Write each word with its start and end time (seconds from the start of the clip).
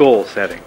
goal 0.00 0.24
setting. 0.24 0.62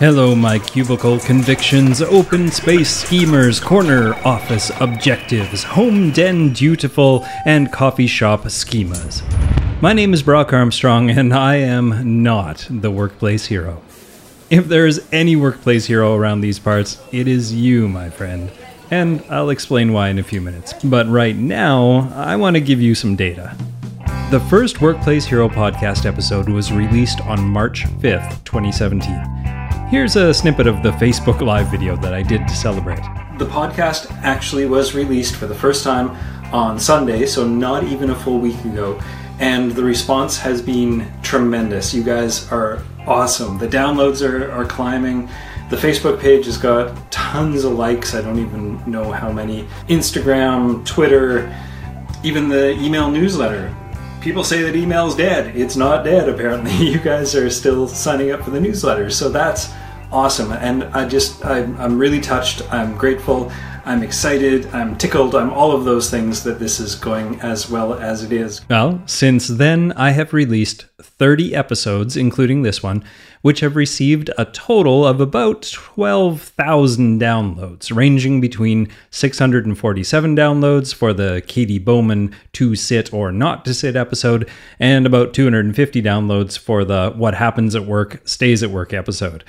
Hello, 0.00 0.34
my 0.34 0.58
cubicle 0.58 1.20
convictions, 1.20 2.02
open 2.02 2.50
space 2.50 2.90
schemers, 2.90 3.60
corner 3.60 4.14
office 4.26 4.72
objectives, 4.80 5.62
home 5.62 6.10
den 6.10 6.52
dutiful, 6.52 7.24
and 7.46 7.72
coffee 7.72 8.08
shop 8.08 8.42
schemas. 8.42 9.22
My 9.80 9.92
name 9.92 10.12
is 10.12 10.24
Brock 10.24 10.52
Armstrong, 10.52 11.10
and 11.10 11.32
I 11.32 11.58
am 11.58 12.24
not 12.24 12.66
the 12.68 12.90
workplace 12.90 13.46
hero. 13.46 13.80
If 14.50 14.66
there 14.66 14.88
is 14.88 15.06
any 15.12 15.36
workplace 15.36 15.86
hero 15.86 16.16
around 16.16 16.40
these 16.40 16.58
parts, 16.58 17.00
it 17.12 17.28
is 17.28 17.54
you, 17.54 17.86
my 17.86 18.10
friend. 18.10 18.50
And 18.90 19.22
I'll 19.30 19.50
explain 19.50 19.92
why 19.92 20.08
in 20.08 20.18
a 20.18 20.24
few 20.24 20.40
minutes. 20.40 20.72
But 20.82 21.06
right 21.06 21.36
now, 21.36 22.12
I 22.16 22.34
want 22.34 22.56
to 22.56 22.60
give 22.60 22.80
you 22.80 22.96
some 22.96 23.14
data. 23.14 23.56
The 24.30 24.40
first 24.48 24.80
Workplace 24.80 25.26
Hero 25.26 25.50
podcast 25.50 26.06
episode 26.06 26.48
was 26.48 26.72
released 26.72 27.20
on 27.20 27.46
March 27.46 27.84
5th, 27.84 28.42
2017. 28.44 29.22
Here's 29.88 30.16
a 30.16 30.32
snippet 30.32 30.66
of 30.66 30.82
the 30.82 30.92
Facebook 30.92 31.42
Live 31.42 31.68
video 31.68 31.94
that 31.96 32.14
I 32.14 32.22
did 32.22 32.48
to 32.48 32.56
celebrate. 32.56 33.02
The 33.38 33.44
podcast 33.44 34.10
actually 34.22 34.64
was 34.64 34.94
released 34.94 35.36
for 35.36 35.46
the 35.46 35.54
first 35.54 35.84
time 35.84 36.10
on 36.52 36.80
Sunday, 36.80 37.26
so 37.26 37.46
not 37.46 37.84
even 37.84 38.10
a 38.10 38.14
full 38.14 38.38
week 38.38 38.58
ago, 38.64 38.98
and 39.40 39.70
the 39.70 39.84
response 39.84 40.38
has 40.38 40.62
been 40.62 41.06
tremendous. 41.22 41.92
You 41.92 42.02
guys 42.02 42.50
are 42.50 42.82
awesome. 43.06 43.58
The 43.58 43.68
downloads 43.68 44.26
are, 44.26 44.50
are 44.50 44.64
climbing. 44.64 45.28
The 45.68 45.76
Facebook 45.76 46.18
page 46.18 46.46
has 46.46 46.56
got 46.56 47.12
tons 47.12 47.64
of 47.64 47.72
likes. 47.74 48.14
I 48.14 48.22
don't 48.22 48.38
even 48.38 48.90
know 48.90 49.12
how 49.12 49.30
many. 49.30 49.64
Instagram, 49.88 50.84
Twitter, 50.86 51.54
even 52.24 52.48
the 52.48 52.72
email 52.80 53.10
newsletter 53.10 53.72
people 54.24 54.42
say 54.42 54.62
that 54.62 54.74
email's 54.74 55.14
dead. 55.14 55.54
It's 55.54 55.76
not 55.76 56.02
dead, 56.02 56.28
apparently. 56.30 56.72
You 56.94 56.98
guys 56.98 57.34
are 57.34 57.50
still 57.50 57.86
signing 57.86 58.30
up 58.30 58.42
for 58.42 58.50
the 58.50 58.60
newsletter. 58.60 59.10
So 59.10 59.28
that's 59.28 59.72
awesome. 60.10 60.50
And 60.52 60.84
I 60.84 61.06
just, 61.06 61.44
I'm, 61.44 61.76
I'm 61.76 61.98
really 61.98 62.20
touched. 62.20 62.62
I'm 62.72 62.96
grateful. 62.96 63.52
I'm 63.86 64.02
excited. 64.02 64.66
I'm 64.72 64.96
tickled. 64.96 65.34
I'm 65.34 65.52
all 65.52 65.72
of 65.72 65.84
those 65.84 66.10
things 66.10 66.42
that 66.44 66.58
this 66.58 66.80
is 66.80 66.94
going 66.94 67.38
as 67.42 67.68
well 67.70 67.92
as 67.92 68.22
it 68.22 68.32
is. 68.32 68.66
Well, 68.68 69.02
since 69.04 69.46
then, 69.46 69.92
I 69.92 70.12
have 70.12 70.32
released 70.32 70.86
30 71.02 71.54
episodes, 71.54 72.16
including 72.16 72.62
this 72.62 72.82
one, 72.82 73.04
which 73.42 73.60
have 73.60 73.76
received 73.76 74.30
a 74.38 74.46
total 74.46 75.06
of 75.06 75.20
about 75.20 75.70
12,000 75.70 77.20
downloads, 77.20 77.94
ranging 77.94 78.40
between 78.40 78.88
647 79.10 80.34
downloads 80.34 80.94
for 80.94 81.12
the 81.12 81.42
Katy 81.46 81.78
Bowman 81.78 82.34
to 82.54 82.74
sit 82.74 83.12
or 83.12 83.32
not 83.32 83.66
to 83.66 83.74
sit 83.74 83.96
episode, 83.96 84.48
and 84.80 85.04
about 85.04 85.34
250 85.34 86.00
downloads 86.00 86.58
for 86.58 86.84
the 86.86 87.12
What 87.16 87.34
Happens 87.34 87.74
at 87.74 87.84
Work 87.84 88.26
Stays 88.26 88.62
at 88.62 88.70
Work 88.70 88.94
episode. 88.94 89.44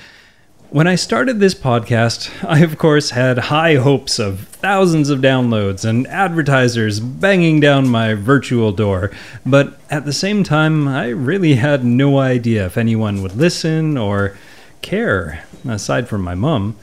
When 0.76 0.88
I 0.88 0.96
started 0.96 1.40
this 1.40 1.56
podcast, 1.56 2.30
I 2.46 2.60
of 2.60 2.78
course 2.78 3.12
had 3.12 3.38
high 3.38 3.76
hopes 3.76 4.20
of 4.20 4.42
thousands 4.42 5.10
of 5.10 5.22
downloads 5.22 5.86
and 5.86 6.06
advertisers 6.08 7.00
banging 7.00 7.62
down 7.62 7.88
my 7.88 8.14
virtual 8.14 8.74
door, 8.74 9.10
but 9.46 9.80
at 9.90 10.04
the 10.04 10.12
same 10.12 10.44
time, 10.44 10.86
I 10.86 11.08
really 11.08 11.56
had 11.56 11.86
no 11.86 12.20
idea 12.20 12.66
if 12.66 12.78
anyone 12.78 13.22
would 13.22 13.38
listen 13.38 13.98
or 13.98 14.36
care, 14.82 15.46
aside 15.66 16.10
from 16.10 16.24
my 16.24 16.36
mum. 16.36 16.76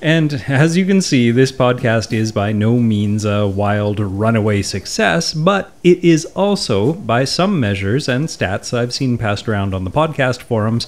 And 0.00 0.44
as 0.48 0.78
you 0.78 0.86
can 0.86 1.02
see, 1.02 1.30
this 1.30 1.52
podcast 1.52 2.14
is 2.14 2.32
by 2.32 2.52
no 2.52 2.78
means 2.78 3.26
a 3.26 3.46
wild 3.46 4.00
runaway 4.00 4.62
success, 4.62 5.34
but 5.34 5.70
it 5.82 6.02
is 6.02 6.24
also, 6.34 6.94
by 6.94 7.24
some 7.24 7.60
measures 7.60 8.08
and 8.08 8.26
stats 8.28 8.72
I've 8.72 8.94
seen 8.94 9.18
passed 9.18 9.46
around 9.46 9.74
on 9.74 9.84
the 9.84 9.90
podcast 9.90 10.40
forums, 10.40 10.86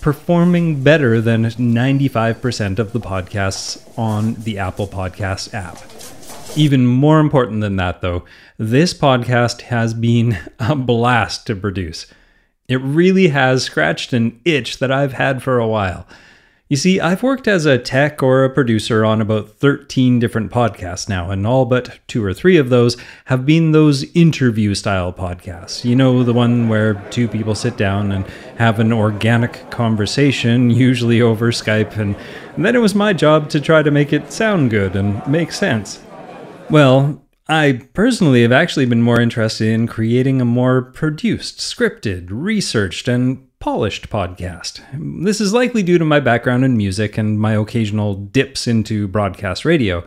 performing 0.00 0.82
better 0.82 1.20
than 1.20 1.44
95% 1.44 2.78
of 2.78 2.92
the 2.92 3.00
podcasts 3.00 3.82
on 3.98 4.34
the 4.34 4.58
Apple 4.58 4.86
Podcast 4.86 5.52
app. 5.54 5.78
Even 6.56 6.86
more 6.86 7.20
important 7.20 7.60
than 7.60 7.76
that, 7.76 8.00
though, 8.00 8.24
this 8.56 8.94
podcast 8.94 9.62
has 9.62 9.94
been 9.94 10.38
a 10.58 10.74
blast 10.74 11.46
to 11.46 11.56
produce. 11.56 12.06
It 12.68 12.80
really 12.82 13.28
has 13.28 13.64
scratched 13.64 14.12
an 14.12 14.40
itch 14.44 14.78
that 14.78 14.92
I've 14.92 15.14
had 15.14 15.42
for 15.42 15.58
a 15.58 15.66
while. 15.66 16.06
You 16.70 16.76
see, 16.76 17.00
I've 17.00 17.22
worked 17.22 17.48
as 17.48 17.64
a 17.64 17.78
tech 17.78 18.22
or 18.22 18.44
a 18.44 18.50
producer 18.50 19.02
on 19.02 19.22
about 19.22 19.48
13 19.48 20.18
different 20.18 20.52
podcasts 20.52 21.08
now, 21.08 21.30
and 21.30 21.46
all 21.46 21.64
but 21.64 21.98
two 22.06 22.22
or 22.22 22.34
three 22.34 22.58
of 22.58 22.68
those 22.68 22.94
have 23.24 23.46
been 23.46 23.72
those 23.72 24.04
interview 24.14 24.74
style 24.74 25.10
podcasts. 25.10 25.86
You 25.86 25.96
know, 25.96 26.22
the 26.22 26.34
one 26.34 26.68
where 26.68 26.94
two 27.08 27.26
people 27.26 27.54
sit 27.54 27.78
down 27.78 28.12
and 28.12 28.26
have 28.58 28.80
an 28.80 28.92
organic 28.92 29.70
conversation, 29.70 30.68
usually 30.88 31.22
over 31.22 31.50
Skype, 31.52 31.96
and, 31.96 32.14
then 32.58 32.74
it 32.74 32.80
was 32.80 32.94
my 32.94 33.12
job 33.12 33.48
to 33.50 33.60
try 33.60 33.84
to 33.84 33.90
make 33.92 34.12
it 34.12 34.32
sound 34.32 34.68
good 34.70 34.96
and 34.96 35.24
make 35.28 35.52
sense. 35.52 36.02
Well, 36.68 37.24
I 37.48 37.86
personally 37.94 38.42
have 38.42 38.52
actually 38.52 38.84
been 38.84 39.00
more 39.00 39.20
interested 39.20 39.68
in 39.68 39.86
creating 39.86 40.40
a 40.40 40.44
more 40.44 40.82
produced, 40.82 41.60
scripted, 41.60 42.26
researched, 42.30 43.08
and 43.08 43.47
polished 43.60 44.08
podcast. 44.08 44.80
This 45.24 45.40
is 45.40 45.52
likely 45.52 45.82
due 45.82 45.98
to 45.98 46.04
my 46.04 46.20
background 46.20 46.64
in 46.64 46.76
music 46.76 47.18
and 47.18 47.40
my 47.40 47.54
occasional 47.54 48.14
dips 48.14 48.66
into 48.66 49.08
broadcast 49.08 49.64
radio. 49.64 50.04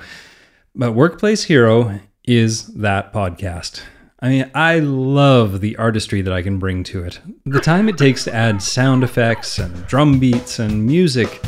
But 0.73 0.93
Workplace 0.93 1.43
Hero 1.43 1.99
is 2.23 2.67
that 2.75 3.11
podcast. 3.11 3.81
I 4.19 4.29
mean, 4.29 4.51
I 4.55 4.79
love 4.79 5.59
the 5.59 5.75
artistry 5.77 6.21
that 6.21 6.33
I 6.33 6.41
can 6.41 6.59
bring 6.59 6.83
to 6.85 7.03
it. 7.03 7.19
The 7.45 7.59
time 7.59 7.89
it 7.89 7.97
takes 7.97 8.23
to 8.25 8.33
add 8.33 8.61
sound 8.61 9.03
effects 9.03 9.59
and 9.59 9.85
drum 9.87 10.19
beats 10.19 10.59
and 10.59 10.85
music 10.85 11.41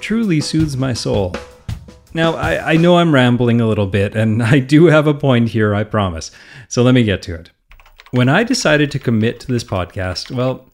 truly 0.00 0.40
soothes 0.40 0.76
my 0.76 0.92
soul. 0.92 1.34
Now, 2.14 2.34
I, 2.34 2.72
I 2.72 2.76
know 2.76 2.98
I'm 2.98 3.12
rambling 3.12 3.60
a 3.60 3.66
little 3.66 3.86
bit, 3.86 4.14
and 4.14 4.42
I 4.54 4.60
do 4.60 4.86
have 4.86 5.06
a 5.06 5.14
point 5.14 5.48
here, 5.48 5.74
I 5.74 5.84
promise. 5.84 6.30
So 6.68 6.82
let 6.82 6.94
me 6.94 7.02
get 7.02 7.22
to 7.22 7.34
it. 7.34 7.50
When 8.10 8.28
I 8.28 8.44
decided 8.44 8.90
to 8.92 8.98
commit 8.98 9.40
to 9.40 9.48
this 9.48 9.64
podcast, 9.64 10.30
well, 10.30 10.67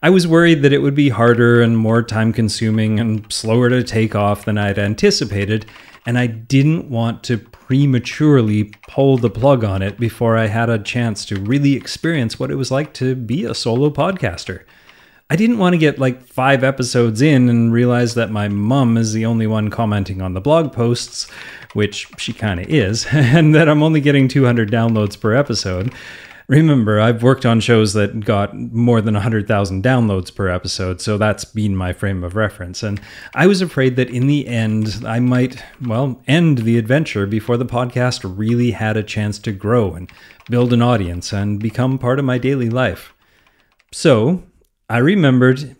I 0.00 0.10
was 0.10 0.28
worried 0.28 0.62
that 0.62 0.72
it 0.72 0.78
would 0.78 0.94
be 0.94 1.08
harder 1.08 1.60
and 1.60 1.76
more 1.76 2.04
time 2.04 2.32
consuming 2.32 3.00
and 3.00 3.30
slower 3.32 3.68
to 3.68 3.82
take 3.82 4.14
off 4.14 4.44
than 4.44 4.56
I'd 4.56 4.78
anticipated, 4.78 5.66
and 6.06 6.16
I 6.16 6.28
didn't 6.28 6.88
want 6.88 7.24
to 7.24 7.38
prematurely 7.38 8.72
pull 8.86 9.18
the 9.18 9.28
plug 9.28 9.64
on 9.64 9.82
it 9.82 9.98
before 9.98 10.36
I 10.36 10.46
had 10.46 10.70
a 10.70 10.78
chance 10.78 11.24
to 11.26 11.40
really 11.40 11.74
experience 11.74 12.38
what 12.38 12.52
it 12.52 12.54
was 12.54 12.70
like 12.70 12.94
to 12.94 13.16
be 13.16 13.44
a 13.44 13.54
solo 13.54 13.90
podcaster. 13.90 14.62
I 15.30 15.36
didn't 15.36 15.58
want 15.58 15.74
to 15.74 15.78
get 15.78 15.98
like 15.98 16.22
five 16.22 16.62
episodes 16.62 17.20
in 17.20 17.48
and 17.48 17.72
realize 17.72 18.14
that 18.14 18.30
my 18.30 18.48
mum 18.48 18.96
is 18.96 19.12
the 19.12 19.26
only 19.26 19.48
one 19.48 19.68
commenting 19.68 20.22
on 20.22 20.32
the 20.32 20.40
blog 20.40 20.72
posts, 20.72 21.28
which 21.74 22.06
she 22.18 22.32
kind 22.32 22.60
of 22.60 22.68
is, 22.68 23.04
and 23.12 23.52
that 23.56 23.68
I'm 23.68 23.82
only 23.82 24.00
getting 24.00 24.28
200 24.28 24.70
downloads 24.70 25.20
per 25.20 25.34
episode. 25.34 25.92
Remember, 26.48 26.98
I've 26.98 27.22
worked 27.22 27.44
on 27.44 27.60
shows 27.60 27.92
that 27.92 28.24
got 28.24 28.54
more 28.54 29.02
than 29.02 29.12
100,000 29.12 29.84
downloads 29.84 30.34
per 30.34 30.48
episode, 30.48 31.02
so 31.02 31.18
that's 31.18 31.44
been 31.44 31.76
my 31.76 31.92
frame 31.92 32.24
of 32.24 32.36
reference. 32.36 32.82
And 32.82 32.98
I 33.34 33.46
was 33.46 33.60
afraid 33.60 33.96
that 33.96 34.08
in 34.08 34.28
the 34.28 34.48
end, 34.48 35.02
I 35.06 35.20
might, 35.20 35.62
well, 35.84 36.22
end 36.26 36.58
the 36.58 36.78
adventure 36.78 37.26
before 37.26 37.58
the 37.58 37.66
podcast 37.66 38.22
really 38.24 38.70
had 38.70 38.96
a 38.96 39.02
chance 39.02 39.38
to 39.40 39.52
grow 39.52 39.92
and 39.92 40.10
build 40.48 40.72
an 40.72 40.80
audience 40.80 41.34
and 41.34 41.60
become 41.60 41.98
part 41.98 42.18
of 42.18 42.24
my 42.24 42.38
daily 42.38 42.70
life. 42.70 43.12
So 43.92 44.42
I 44.88 44.98
remembered 44.98 45.76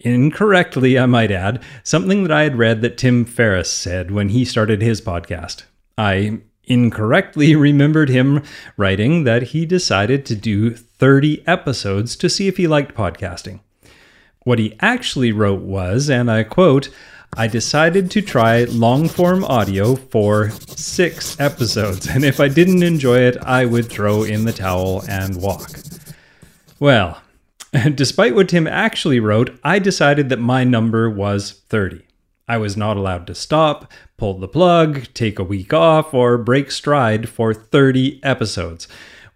incorrectly, 0.00 0.98
I 0.98 1.04
might 1.04 1.30
add, 1.30 1.62
something 1.82 2.22
that 2.22 2.32
I 2.32 2.44
had 2.44 2.56
read 2.56 2.80
that 2.80 2.96
Tim 2.96 3.26
Ferriss 3.26 3.70
said 3.70 4.10
when 4.10 4.30
he 4.30 4.46
started 4.46 4.80
his 4.80 5.02
podcast. 5.02 5.64
I 5.98 6.40
incorrectly 6.66 7.54
remembered 7.56 8.08
him 8.08 8.42
writing 8.76 9.24
that 9.24 9.44
he 9.44 9.66
decided 9.66 10.26
to 10.26 10.36
do 10.36 10.70
30 10.70 11.46
episodes 11.46 12.16
to 12.16 12.28
see 12.28 12.48
if 12.48 12.56
he 12.56 12.66
liked 12.66 12.94
podcasting. 12.94 13.60
What 14.44 14.58
he 14.58 14.76
actually 14.80 15.32
wrote 15.32 15.62
was, 15.62 16.08
and 16.08 16.30
I 16.30 16.44
quote, 16.44 16.88
I 17.36 17.48
decided 17.48 18.10
to 18.12 18.22
try 18.22 18.64
long 18.64 19.08
form 19.08 19.44
audio 19.44 19.96
for 19.96 20.50
six 20.50 21.38
episodes, 21.40 22.06
and 22.06 22.24
if 22.24 22.40
I 22.40 22.48
didn't 22.48 22.82
enjoy 22.82 23.18
it, 23.18 23.36
I 23.38 23.66
would 23.66 23.86
throw 23.86 24.22
in 24.22 24.44
the 24.44 24.52
towel 24.52 25.02
and 25.08 25.42
walk. 25.42 25.70
Well, 26.78 27.20
despite 27.94 28.34
what 28.34 28.48
Tim 28.48 28.66
actually 28.66 29.20
wrote, 29.20 29.58
I 29.64 29.78
decided 29.78 30.28
that 30.28 30.38
my 30.38 30.64
number 30.64 31.10
was 31.10 31.62
30. 31.68 32.06
I 32.48 32.58
was 32.58 32.76
not 32.76 32.96
allowed 32.96 33.26
to 33.26 33.34
stop, 33.34 33.92
pull 34.16 34.38
the 34.38 34.48
plug, 34.48 35.06
take 35.14 35.38
a 35.38 35.44
week 35.44 35.72
off, 35.72 36.14
or 36.14 36.38
break 36.38 36.70
stride 36.70 37.28
for 37.28 37.52
30 37.52 38.20
episodes. 38.22 38.88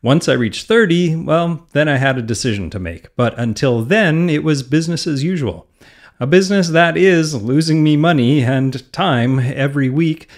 Once 0.02 0.28
I 0.28 0.32
reached 0.32 0.66
30, 0.66 1.16
well, 1.16 1.66
then 1.72 1.88
I 1.88 1.96
had 1.96 2.16
a 2.16 2.22
decision 2.22 2.70
to 2.70 2.78
make. 2.78 3.14
But 3.16 3.38
until 3.38 3.82
then, 3.82 4.30
it 4.30 4.42
was 4.42 4.62
business 4.62 5.06
as 5.06 5.22
usual. 5.22 5.66
A 6.18 6.26
business 6.26 6.68
that 6.68 6.96
is 6.96 7.34
losing 7.34 7.82
me 7.82 7.96
money 7.96 8.42
and 8.42 8.92
time 8.92 9.38
every 9.38 9.90
week, 9.90 10.28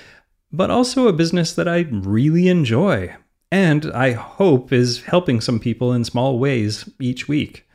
but 0.52 0.70
also 0.70 1.08
a 1.08 1.12
business 1.12 1.52
that 1.54 1.68
I 1.68 1.86
really 1.90 2.48
enjoy 2.48 3.16
and 3.52 3.92
I 3.92 4.12
hope 4.12 4.72
is 4.72 5.02
helping 5.02 5.42
some 5.42 5.60
people 5.60 5.92
in 5.92 6.04
small 6.04 6.38
ways 6.38 6.88
each 6.98 7.28
week. 7.28 7.68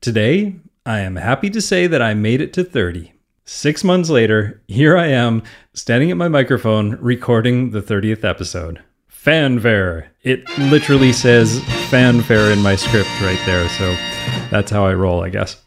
Today, 0.00 0.54
I 0.86 1.00
am 1.00 1.16
happy 1.16 1.50
to 1.50 1.60
say 1.60 1.88
that 1.88 2.00
I 2.00 2.14
made 2.14 2.40
it 2.40 2.52
to 2.52 2.62
30. 2.62 3.12
Six 3.50 3.82
months 3.82 4.10
later, 4.10 4.60
here 4.68 4.94
I 4.94 5.06
am, 5.06 5.42
standing 5.72 6.10
at 6.10 6.18
my 6.18 6.28
microphone, 6.28 6.98
recording 7.00 7.70
the 7.70 7.80
30th 7.80 8.22
episode. 8.22 8.82
Fanfare. 9.06 10.12
It 10.22 10.46
literally 10.58 11.14
says 11.14 11.64
fanfare 11.88 12.52
in 12.52 12.62
my 12.62 12.76
script 12.76 13.08
right 13.22 13.40
there, 13.46 13.66
so 13.70 13.96
that's 14.50 14.70
how 14.70 14.84
I 14.84 14.92
roll, 14.92 15.24
I 15.24 15.30
guess. 15.30 15.64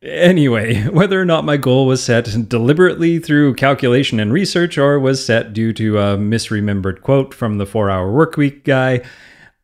Anyway, 0.00 0.84
whether 0.90 1.20
or 1.20 1.24
not 1.24 1.44
my 1.44 1.56
goal 1.56 1.88
was 1.88 2.04
set 2.04 2.48
deliberately 2.48 3.18
through 3.18 3.54
calculation 3.54 4.20
and 4.20 4.32
research 4.32 4.78
or 4.78 5.00
was 5.00 5.26
set 5.26 5.52
due 5.52 5.72
to 5.72 5.98
a 5.98 6.16
misremembered 6.16 7.02
quote 7.02 7.34
from 7.34 7.58
the 7.58 7.66
4 7.66 7.90
hour 7.90 8.12
workweek 8.12 8.62
guy, 8.62 9.02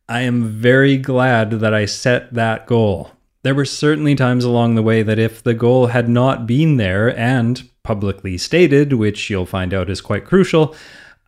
I 0.09 0.23
am 0.23 0.43
very 0.43 0.97
glad 0.97 1.51
that 1.61 1.73
I 1.73 1.85
set 1.85 2.33
that 2.33 2.67
goal. 2.67 3.11
There 3.43 3.55
were 3.55 3.65
certainly 3.65 4.13
times 4.13 4.43
along 4.43 4.75
the 4.75 4.83
way 4.83 5.01
that 5.01 5.17
if 5.17 5.41
the 5.41 5.55
goal 5.55 5.87
had 5.87 6.07
not 6.07 6.45
been 6.45 6.77
there 6.77 7.17
and 7.17 7.67
publicly 7.81 8.37
stated, 8.37 8.93
which 8.93 9.31
you'll 9.31 9.47
find 9.47 9.73
out 9.73 9.89
is 9.89 9.99
quite 9.99 10.25
crucial, 10.25 10.75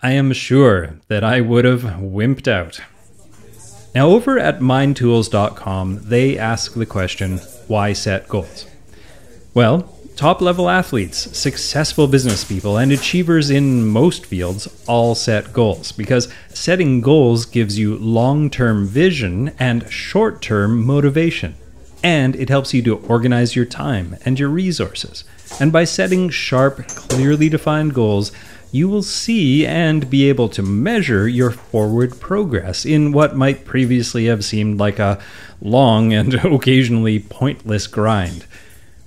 I 0.03 0.11
am 0.11 0.31
sure 0.31 0.99
that 1.07 1.23
I 1.23 1.41
would 1.41 1.65
have 1.65 1.81
wimped 1.81 2.47
out. 2.47 2.81
Now, 3.95 4.09
over 4.09 4.37
at 4.37 4.59
mindtools.com, 4.59 6.01
they 6.03 6.37
ask 6.37 6.73
the 6.73 6.85
question 6.85 7.39
why 7.67 7.93
set 7.93 8.27
goals? 8.27 8.67
Well, 9.55 9.97
top 10.15 10.39
level 10.39 10.69
athletes, 10.69 11.35
successful 11.35 12.07
business 12.07 12.43
people, 12.43 12.77
and 12.77 12.91
achievers 12.91 13.49
in 13.49 13.87
most 13.87 14.25
fields 14.25 14.67
all 14.87 15.15
set 15.15 15.51
goals 15.51 15.91
because 15.91 16.31
setting 16.49 17.01
goals 17.01 17.47
gives 17.47 17.79
you 17.79 17.97
long 17.97 18.51
term 18.51 18.85
vision 18.85 19.51
and 19.57 19.91
short 19.91 20.43
term 20.43 20.85
motivation. 20.85 21.55
And 22.03 22.35
it 22.35 22.49
helps 22.49 22.73
you 22.73 22.81
to 22.83 22.97
organize 23.07 23.55
your 23.55 23.65
time 23.65 24.17
and 24.25 24.37
your 24.37 24.49
resources. 24.49 25.23
And 25.59 25.71
by 25.71 25.85
setting 25.85 26.29
sharp, 26.29 26.85
clearly 26.87 27.47
defined 27.47 27.93
goals, 27.93 28.31
you 28.71 28.89
will 28.89 29.03
see 29.03 29.65
and 29.65 30.09
be 30.09 30.27
able 30.27 30.49
to 30.49 30.63
measure 30.63 31.27
your 31.27 31.51
forward 31.51 32.19
progress 32.19 32.85
in 32.85 33.11
what 33.11 33.35
might 33.35 33.65
previously 33.65 34.25
have 34.25 34.43
seemed 34.43 34.79
like 34.79 34.99
a 34.99 35.21
long 35.61 36.11
and 36.11 36.33
occasionally 36.43 37.19
pointless 37.19 37.87
grind. 37.87 38.45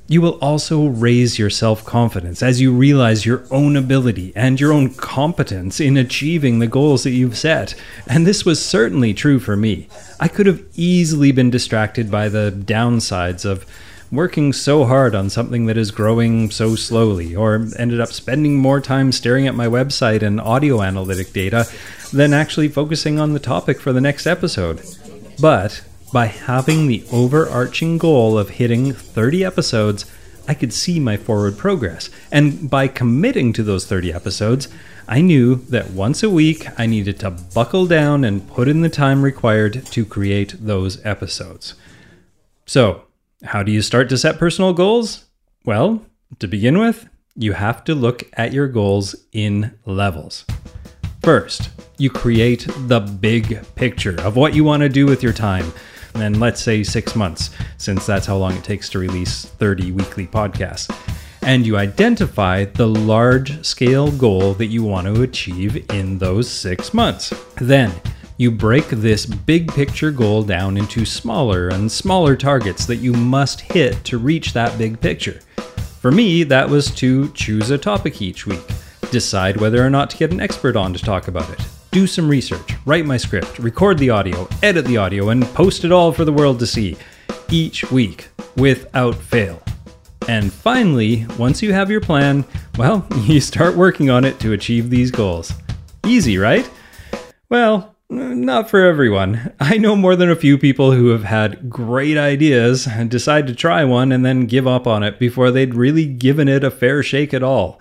You 0.08 0.20
will 0.20 0.38
also 0.40 0.86
raise 0.86 1.38
your 1.38 1.50
self 1.50 1.84
confidence 1.84 2.42
as 2.42 2.60
you 2.60 2.72
realize 2.72 3.26
your 3.26 3.44
own 3.50 3.76
ability 3.76 4.32
and 4.36 4.60
your 4.60 4.72
own 4.72 4.94
competence 4.94 5.80
in 5.80 5.96
achieving 5.96 6.58
the 6.58 6.68
goals 6.68 7.02
that 7.02 7.10
you've 7.10 7.36
set. 7.36 7.74
And 8.06 8.24
this 8.24 8.44
was 8.44 8.64
certainly 8.64 9.12
true 9.14 9.40
for 9.40 9.56
me. 9.56 9.88
I 10.20 10.28
could 10.28 10.46
have 10.46 10.62
easily 10.76 11.32
been 11.32 11.50
distracted 11.50 12.10
by 12.10 12.28
the 12.28 12.52
downsides 12.56 13.44
of 13.44 13.66
working 14.12 14.52
so 14.52 14.84
hard 14.84 15.16
on 15.16 15.28
something 15.28 15.66
that 15.66 15.76
is 15.76 15.90
growing 15.90 16.50
so 16.50 16.76
slowly, 16.76 17.34
or 17.34 17.66
ended 17.76 18.00
up 18.00 18.10
spending 18.10 18.56
more 18.56 18.80
time 18.80 19.10
staring 19.10 19.48
at 19.48 19.54
my 19.56 19.66
website 19.66 20.22
and 20.22 20.40
audio 20.40 20.82
analytic 20.82 21.32
data 21.32 21.66
than 22.12 22.32
actually 22.32 22.68
focusing 22.68 23.18
on 23.18 23.32
the 23.32 23.40
topic 23.40 23.80
for 23.80 23.92
the 23.92 24.00
next 24.00 24.26
episode. 24.26 24.80
But 25.40 25.82
by 26.16 26.24
having 26.24 26.86
the 26.86 27.04
overarching 27.12 27.98
goal 27.98 28.38
of 28.38 28.48
hitting 28.48 28.90
30 28.90 29.44
episodes, 29.44 30.10
I 30.48 30.54
could 30.54 30.72
see 30.72 30.98
my 30.98 31.18
forward 31.18 31.58
progress. 31.58 32.08
And 32.32 32.70
by 32.70 32.88
committing 32.88 33.52
to 33.52 33.62
those 33.62 33.84
30 33.84 34.14
episodes, 34.14 34.68
I 35.06 35.20
knew 35.20 35.56
that 35.68 35.90
once 35.90 36.22
a 36.22 36.30
week 36.30 36.68
I 36.80 36.86
needed 36.86 37.20
to 37.20 37.30
buckle 37.30 37.84
down 37.84 38.24
and 38.24 38.48
put 38.48 38.66
in 38.66 38.80
the 38.80 38.88
time 38.88 39.20
required 39.20 39.84
to 39.88 40.06
create 40.06 40.54
those 40.58 41.04
episodes. 41.04 41.74
So, 42.64 43.02
how 43.44 43.62
do 43.62 43.70
you 43.70 43.82
start 43.82 44.08
to 44.08 44.16
set 44.16 44.38
personal 44.38 44.72
goals? 44.72 45.26
Well, 45.66 46.00
to 46.38 46.48
begin 46.48 46.78
with, 46.78 47.10
you 47.34 47.52
have 47.52 47.84
to 47.84 47.94
look 47.94 48.22
at 48.38 48.54
your 48.54 48.68
goals 48.68 49.14
in 49.32 49.78
levels. 49.84 50.46
First, 51.22 51.68
you 51.98 52.08
create 52.08 52.66
the 52.86 53.00
big 53.00 53.66
picture 53.74 54.18
of 54.22 54.34
what 54.34 54.54
you 54.54 54.64
want 54.64 54.80
to 54.80 54.88
do 54.88 55.04
with 55.04 55.22
your 55.22 55.34
time 55.34 55.74
and 56.22 56.40
let's 56.40 56.62
say 56.62 56.82
six 56.82 57.14
months, 57.14 57.50
since 57.78 58.06
that's 58.06 58.26
how 58.26 58.36
long 58.36 58.54
it 58.56 58.64
takes 58.64 58.88
to 58.90 58.98
release 58.98 59.44
30 59.44 59.92
weekly 59.92 60.26
podcasts. 60.26 60.94
And 61.42 61.64
you 61.64 61.76
identify 61.76 62.64
the 62.64 62.88
large 62.88 63.64
scale 63.64 64.10
goal 64.10 64.54
that 64.54 64.66
you 64.66 64.82
want 64.82 65.06
to 65.06 65.22
achieve 65.22 65.90
in 65.92 66.18
those 66.18 66.50
six 66.50 66.92
months. 66.92 67.32
Then 67.60 67.92
you 68.36 68.50
break 68.50 68.88
this 68.88 69.24
big 69.26 69.72
picture 69.72 70.10
goal 70.10 70.42
down 70.42 70.76
into 70.76 71.06
smaller 71.06 71.68
and 71.68 71.90
smaller 71.90 72.36
targets 72.36 72.84
that 72.86 72.96
you 72.96 73.12
must 73.12 73.60
hit 73.60 74.04
to 74.04 74.18
reach 74.18 74.52
that 74.52 74.76
big 74.76 75.00
picture. 75.00 75.40
For 76.00 76.12
me, 76.12 76.42
that 76.44 76.68
was 76.68 76.90
to 76.96 77.30
choose 77.30 77.70
a 77.70 77.78
topic 77.78 78.20
each 78.20 78.46
week, 78.46 78.62
decide 79.10 79.56
whether 79.56 79.84
or 79.84 79.90
not 79.90 80.10
to 80.10 80.16
get 80.16 80.32
an 80.32 80.40
expert 80.40 80.76
on 80.76 80.92
to 80.92 80.98
talk 80.98 81.28
about 81.28 81.48
it, 81.50 81.60
do 81.96 82.06
some 82.06 82.28
research, 82.28 82.74
write 82.84 83.06
my 83.06 83.16
script, 83.16 83.58
record 83.58 83.96
the 83.96 84.10
audio, 84.10 84.46
edit 84.62 84.84
the 84.84 84.98
audio, 84.98 85.30
and 85.30 85.42
post 85.54 85.82
it 85.82 85.90
all 85.90 86.12
for 86.12 86.26
the 86.26 86.32
world 86.32 86.58
to 86.58 86.66
see 86.66 86.94
each 87.50 87.90
week 87.90 88.28
without 88.58 89.14
fail. 89.14 89.62
And 90.28 90.52
finally, 90.52 91.24
once 91.38 91.62
you 91.62 91.72
have 91.72 91.90
your 91.90 92.02
plan, 92.02 92.44
well, 92.76 93.06
you 93.22 93.40
start 93.40 93.76
working 93.76 94.10
on 94.10 94.26
it 94.26 94.38
to 94.40 94.52
achieve 94.52 94.90
these 94.90 95.10
goals. 95.10 95.54
Easy, 96.04 96.36
right? 96.36 96.70
Well, 97.48 97.96
not 98.10 98.68
for 98.68 98.84
everyone. 98.84 99.54
I 99.58 99.78
know 99.78 99.96
more 99.96 100.16
than 100.16 100.30
a 100.30 100.36
few 100.36 100.58
people 100.58 100.92
who 100.92 101.08
have 101.08 101.24
had 101.24 101.70
great 101.70 102.18
ideas 102.18 102.86
and 102.86 103.10
decide 103.10 103.46
to 103.46 103.54
try 103.54 103.84
one 103.84 104.12
and 104.12 104.22
then 104.22 104.44
give 104.44 104.66
up 104.66 104.86
on 104.86 105.02
it 105.02 105.18
before 105.18 105.50
they'd 105.50 105.74
really 105.74 106.04
given 106.04 106.46
it 106.46 106.62
a 106.62 106.70
fair 106.70 107.02
shake 107.02 107.32
at 107.32 107.42
all. 107.42 107.80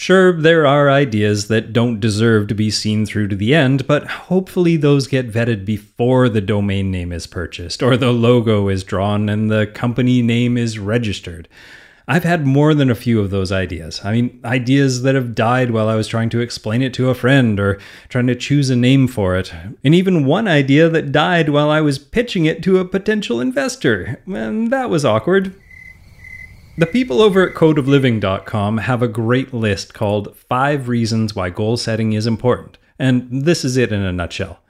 Sure, 0.00 0.32
there 0.32 0.66
are 0.66 0.88
ideas 0.88 1.48
that 1.48 1.74
don't 1.74 2.00
deserve 2.00 2.48
to 2.48 2.54
be 2.54 2.70
seen 2.70 3.04
through 3.04 3.28
to 3.28 3.36
the 3.36 3.54
end, 3.54 3.86
but 3.86 4.06
hopefully 4.06 4.78
those 4.78 5.06
get 5.06 5.30
vetted 5.30 5.66
before 5.66 6.30
the 6.30 6.40
domain 6.40 6.90
name 6.90 7.12
is 7.12 7.26
purchased, 7.26 7.82
or 7.82 7.98
the 7.98 8.10
logo 8.10 8.70
is 8.70 8.82
drawn, 8.82 9.28
and 9.28 9.50
the 9.50 9.66
company 9.66 10.22
name 10.22 10.56
is 10.56 10.78
registered. 10.78 11.48
I've 12.08 12.24
had 12.24 12.46
more 12.46 12.72
than 12.72 12.88
a 12.88 12.94
few 12.94 13.20
of 13.20 13.28
those 13.28 13.52
ideas. 13.52 14.00
I 14.02 14.12
mean, 14.12 14.40
ideas 14.42 15.02
that 15.02 15.14
have 15.14 15.34
died 15.34 15.70
while 15.70 15.90
I 15.90 15.96
was 15.96 16.08
trying 16.08 16.30
to 16.30 16.40
explain 16.40 16.80
it 16.80 16.94
to 16.94 17.10
a 17.10 17.14
friend 17.14 17.60
or 17.60 17.78
trying 18.08 18.26
to 18.28 18.34
choose 18.34 18.70
a 18.70 18.76
name 18.76 19.06
for 19.06 19.36
it. 19.36 19.52
And 19.84 19.94
even 19.94 20.24
one 20.24 20.48
idea 20.48 20.88
that 20.88 21.12
died 21.12 21.50
while 21.50 21.68
I 21.68 21.82
was 21.82 21.98
pitching 21.98 22.46
it 22.46 22.62
to 22.62 22.78
a 22.78 22.86
potential 22.86 23.38
investor. 23.38 24.18
And 24.26 24.72
that 24.72 24.88
was 24.88 25.04
awkward. 25.04 25.59
The 26.78 26.86
people 26.86 27.20
over 27.20 27.46
at 27.46 27.54
codeofliving.com 27.54 28.78
have 28.78 29.02
a 29.02 29.08
great 29.08 29.52
list 29.52 29.92
called 29.92 30.36
Five 30.36 30.88
Reasons 30.88 31.34
Why 31.34 31.50
Goal 31.50 31.76
Setting 31.76 32.12
is 32.12 32.26
Important, 32.26 32.78
and 32.98 33.44
this 33.44 33.64
is 33.64 33.76
it 33.76 33.92
in 33.92 34.00
a 34.00 34.12
nutshell. 34.12 34.60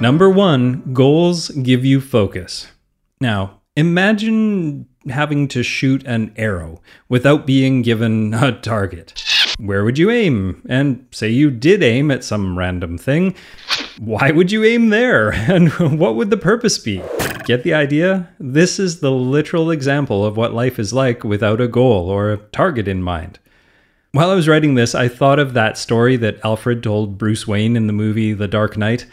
Number 0.00 0.30
one, 0.30 0.92
goals 0.94 1.50
give 1.50 1.84
you 1.84 2.00
focus. 2.00 2.68
Now, 3.20 3.60
imagine 3.76 4.86
having 5.10 5.48
to 5.48 5.62
shoot 5.62 6.04
an 6.04 6.32
arrow 6.36 6.80
without 7.08 7.46
being 7.46 7.82
given 7.82 8.32
a 8.34 8.52
target. 8.52 9.22
Where 9.58 9.84
would 9.84 9.98
you 9.98 10.10
aim? 10.10 10.62
And 10.68 11.06
say 11.10 11.28
you 11.28 11.50
did 11.50 11.82
aim 11.82 12.10
at 12.10 12.24
some 12.24 12.56
random 12.56 12.96
thing, 12.96 13.34
why 13.98 14.30
would 14.30 14.50
you 14.50 14.64
aim 14.64 14.90
there? 14.90 15.32
And 15.54 15.72
what 15.98 16.16
would 16.16 16.30
the 16.30 16.36
purpose 16.36 16.78
be? 16.78 17.02
Get 17.44 17.62
the 17.62 17.74
idea? 17.74 18.30
This 18.40 18.78
is 18.78 19.00
the 19.00 19.12
literal 19.12 19.70
example 19.70 20.24
of 20.24 20.36
what 20.36 20.54
life 20.54 20.78
is 20.78 20.92
like 20.92 21.22
without 21.22 21.60
a 21.60 21.68
goal 21.68 22.08
or 22.08 22.32
a 22.32 22.38
target 22.38 22.88
in 22.88 23.02
mind. 23.02 23.38
While 24.12 24.30
I 24.30 24.34
was 24.34 24.48
writing 24.48 24.74
this, 24.74 24.94
I 24.94 25.08
thought 25.08 25.38
of 25.38 25.54
that 25.54 25.76
story 25.76 26.16
that 26.16 26.44
Alfred 26.44 26.82
told 26.82 27.18
Bruce 27.18 27.46
Wayne 27.46 27.76
in 27.76 27.86
the 27.86 27.92
movie 27.92 28.32
The 28.32 28.48
Dark 28.48 28.76
Knight, 28.76 29.06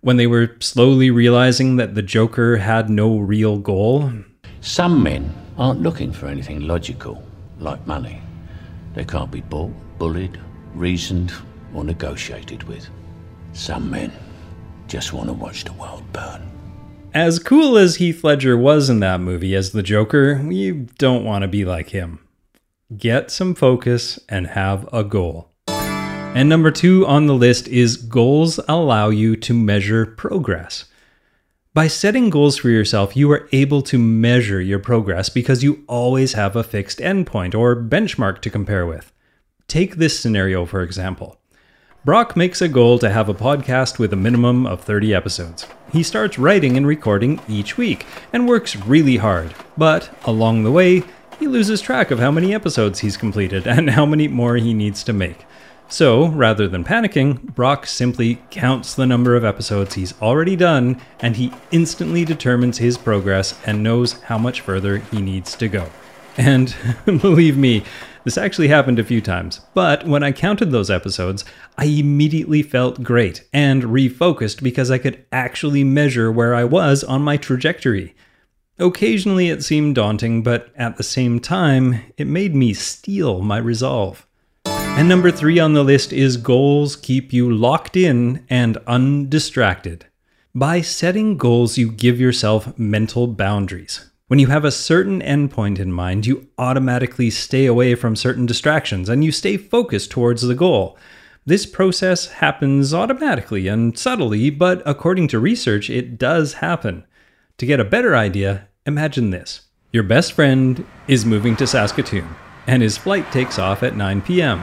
when 0.00 0.16
they 0.16 0.26
were 0.26 0.56
slowly 0.60 1.10
realizing 1.10 1.76
that 1.76 1.94
the 1.94 2.02
Joker 2.02 2.58
had 2.58 2.90
no 2.90 3.18
real 3.18 3.58
goal. 3.58 4.12
Some 4.60 5.02
men 5.02 5.32
aren't 5.56 5.80
looking 5.80 6.12
for 6.12 6.26
anything 6.26 6.60
logical, 6.60 7.22
like 7.58 7.86
money. 7.86 8.20
They 8.94 9.04
can't 9.04 9.30
be 9.30 9.40
bought, 9.40 9.72
bullied, 9.98 10.38
reasoned, 10.74 11.32
or 11.74 11.82
negotiated 11.82 12.62
with. 12.64 12.88
Some 13.52 13.90
men 13.90 14.12
just 14.88 15.12
want 15.12 15.28
to 15.28 15.32
watch 15.32 15.64
the 15.64 15.72
world 15.74 16.04
burn. 16.12 16.48
As 17.14 17.38
cool 17.38 17.76
as 17.76 17.96
Heath 17.96 18.24
Ledger 18.24 18.56
was 18.56 18.88
in 18.88 19.00
that 19.00 19.20
movie 19.20 19.54
as 19.54 19.72
the 19.72 19.82
Joker, 19.82 20.40
you 20.50 20.86
don't 20.96 21.24
want 21.24 21.42
to 21.42 21.48
be 21.48 21.64
like 21.64 21.90
him. 21.90 22.26
Get 22.96 23.30
some 23.30 23.54
focus 23.54 24.18
and 24.28 24.46
have 24.48 24.88
a 24.92 25.04
goal. 25.04 25.50
And 25.66 26.48
number 26.48 26.70
two 26.70 27.06
on 27.06 27.26
the 27.26 27.34
list 27.34 27.68
is 27.68 27.98
goals 27.98 28.58
allow 28.66 29.10
you 29.10 29.36
to 29.36 29.52
measure 29.52 30.06
progress. 30.06 30.86
By 31.74 31.88
setting 31.88 32.30
goals 32.30 32.56
for 32.56 32.70
yourself, 32.70 33.14
you 33.14 33.30
are 33.32 33.48
able 33.52 33.82
to 33.82 33.98
measure 33.98 34.60
your 34.60 34.78
progress 34.78 35.28
because 35.28 35.62
you 35.62 35.84
always 35.86 36.32
have 36.32 36.56
a 36.56 36.64
fixed 36.64 36.98
endpoint 37.00 37.54
or 37.54 37.76
benchmark 37.76 38.40
to 38.42 38.50
compare 38.50 38.86
with. 38.86 39.12
Take 39.68 39.96
this 39.96 40.18
scenario, 40.18 40.64
for 40.64 40.82
example. 40.82 41.38
Brock 42.04 42.34
makes 42.34 42.60
a 42.60 42.66
goal 42.66 42.98
to 42.98 43.10
have 43.10 43.28
a 43.28 43.34
podcast 43.34 44.00
with 44.00 44.12
a 44.12 44.16
minimum 44.16 44.66
of 44.66 44.80
30 44.80 45.14
episodes. 45.14 45.68
He 45.92 46.02
starts 46.02 46.36
writing 46.36 46.76
and 46.76 46.84
recording 46.84 47.40
each 47.48 47.78
week 47.78 48.06
and 48.32 48.48
works 48.48 48.74
really 48.74 49.18
hard, 49.18 49.54
but 49.76 50.10
along 50.24 50.64
the 50.64 50.72
way, 50.72 51.04
he 51.38 51.46
loses 51.46 51.80
track 51.80 52.10
of 52.10 52.18
how 52.18 52.32
many 52.32 52.52
episodes 52.52 52.98
he's 52.98 53.16
completed 53.16 53.68
and 53.68 53.90
how 53.90 54.04
many 54.04 54.26
more 54.26 54.56
he 54.56 54.74
needs 54.74 55.04
to 55.04 55.12
make. 55.12 55.44
So, 55.88 56.26
rather 56.26 56.66
than 56.66 56.82
panicking, 56.82 57.54
Brock 57.54 57.86
simply 57.86 58.42
counts 58.50 58.94
the 58.94 59.06
number 59.06 59.36
of 59.36 59.44
episodes 59.44 59.94
he's 59.94 60.20
already 60.20 60.56
done 60.56 61.00
and 61.20 61.36
he 61.36 61.52
instantly 61.70 62.24
determines 62.24 62.78
his 62.78 62.98
progress 62.98 63.56
and 63.64 63.80
knows 63.80 64.14
how 64.22 64.38
much 64.38 64.60
further 64.60 64.98
he 64.98 65.20
needs 65.20 65.54
to 65.54 65.68
go. 65.68 65.88
And 66.36 66.74
believe 67.04 67.56
me, 67.56 67.84
this 68.24 68.38
actually 68.38 68.68
happened 68.68 68.98
a 68.98 69.04
few 69.04 69.20
times, 69.20 69.60
but 69.74 70.06
when 70.06 70.22
I 70.22 70.32
counted 70.32 70.70
those 70.70 70.90
episodes, 70.90 71.44
I 71.76 71.86
immediately 71.86 72.62
felt 72.62 73.02
great 73.02 73.44
and 73.52 73.82
refocused 73.82 74.62
because 74.62 74.90
I 74.90 74.98
could 74.98 75.24
actually 75.32 75.82
measure 75.84 76.30
where 76.30 76.54
I 76.54 76.64
was 76.64 77.02
on 77.02 77.22
my 77.22 77.36
trajectory. 77.36 78.14
Occasionally 78.78 79.48
it 79.48 79.64
seemed 79.64 79.94
daunting, 79.94 80.42
but 80.42 80.70
at 80.76 80.96
the 80.96 81.02
same 81.02 81.40
time, 81.40 82.00
it 82.16 82.26
made 82.26 82.54
me 82.54 82.74
steel 82.74 83.40
my 83.40 83.58
resolve. 83.58 84.26
And 84.64 85.08
number 85.08 85.30
three 85.30 85.58
on 85.58 85.72
the 85.72 85.82
list 85.82 86.12
is 86.12 86.36
goals 86.36 86.96
keep 86.96 87.32
you 87.32 87.50
locked 87.50 87.96
in 87.96 88.44
and 88.48 88.76
undistracted. 88.86 90.06
By 90.54 90.80
setting 90.82 91.38
goals, 91.38 91.78
you 91.78 91.90
give 91.90 92.20
yourself 92.20 92.78
mental 92.78 93.26
boundaries. 93.26 94.11
When 94.32 94.38
you 94.38 94.46
have 94.46 94.64
a 94.64 94.70
certain 94.70 95.20
endpoint 95.20 95.78
in 95.78 95.92
mind, 95.92 96.24
you 96.24 96.48
automatically 96.56 97.28
stay 97.28 97.66
away 97.66 97.94
from 97.94 98.16
certain 98.16 98.46
distractions 98.46 99.10
and 99.10 99.22
you 99.22 99.30
stay 99.30 99.58
focused 99.58 100.10
towards 100.10 100.40
the 100.40 100.54
goal. 100.54 100.96
This 101.44 101.66
process 101.66 102.28
happens 102.28 102.94
automatically 102.94 103.68
and 103.68 103.98
subtly, 103.98 104.48
but 104.48 104.82
according 104.86 105.28
to 105.28 105.38
research, 105.38 105.90
it 105.90 106.16
does 106.16 106.54
happen. 106.54 107.04
To 107.58 107.66
get 107.66 107.78
a 107.78 107.84
better 107.84 108.16
idea, 108.16 108.68
imagine 108.86 109.28
this. 109.28 109.66
Your 109.92 110.02
best 110.02 110.32
friend 110.32 110.86
is 111.06 111.26
moving 111.26 111.54
to 111.56 111.66
Saskatoon 111.66 112.34
and 112.66 112.82
his 112.82 112.96
flight 112.96 113.30
takes 113.32 113.58
off 113.58 113.82
at 113.82 113.96
9 113.96 114.22
p.m. 114.22 114.62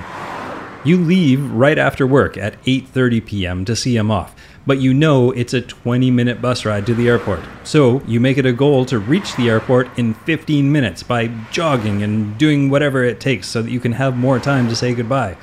You 0.85 0.95
leave 0.95 1.51
right 1.51 1.77
after 1.77 2.07
work 2.07 2.37
at 2.37 2.61
8:30 2.63 3.25
p.m. 3.25 3.65
to 3.65 3.75
see 3.75 3.97
him 3.97 4.09
off, 4.09 4.33
but 4.65 4.79
you 4.79 4.93
know 4.93 5.31
it's 5.31 5.53
a 5.53 5.61
20-minute 5.61 6.41
bus 6.41 6.63
ride 6.63 6.85
to 6.85 6.93
the 6.93 7.09
airport. 7.09 7.41
So, 7.65 8.01
you 8.07 8.21
make 8.21 8.37
it 8.37 8.45
a 8.45 8.53
goal 8.53 8.85
to 8.85 8.97
reach 8.97 9.35
the 9.35 9.49
airport 9.49 9.89
in 9.99 10.13
15 10.13 10.71
minutes 10.71 11.03
by 11.03 11.27
jogging 11.51 12.01
and 12.01 12.37
doing 12.37 12.69
whatever 12.69 13.03
it 13.03 13.19
takes 13.19 13.49
so 13.49 13.61
that 13.61 13.71
you 13.71 13.81
can 13.81 13.91
have 13.91 14.15
more 14.15 14.39
time 14.39 14.69
to 14.69 14.75
say 14.75 14.93
goodbye. 14.93 15.35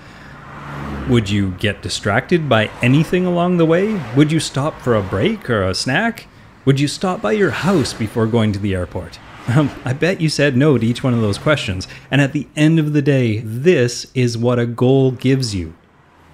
Would 1.11 1.29
you 1.29 1.51
get 1.53 1.83
distracted 1.83 2.49
by 2.49 2.71
anything 2.81 3.27
along 3.27 3.59
the 3.59 3.67
way? 3.67 4.01
Would 4.17 4.33
you 4.33 4.41
stop 4.41 4.81
for 4.81 4.95
a 4.95 5.03
break 5.03 5.51
or 5.51 5.63
a 5.65 5.75
snack? 5.75 6.29
Would 6.65 6.81
you 6.81 6.89
stop 6.89 7.21
by 7.21 7.33
your 7.33 7.51
house 7.51 7.93
before 7.93 8.27
going 8.27 8.53
to 8.53 8.59
the 8.59 8.75
airport? 8.75 9.19
Um, 9.49 9.71
I 9.85 9.93
bet 9.93 10.21
you 10.21 10.29
said 10.29 10.57
no 10.57 10.77
to 10.77 10.85
each 10.85 11.05
one 11.05 11.15
of 11.15 11.21
those 11.21 11.39
questions. 11.39 11.87
And 12.11 12.21
at 12.21 12.33
the 12.33 12.49
end 12.57 12.79
of 12.79 12.93
the 12.93 13.03
day, 13.03 13.39
this 13.39 14.11
is 14.13 14.37
what 14.37 14.59
a 14.59 14.67
goal 14.67 15.13
gives 15.13 15.55
you 15.55 15.75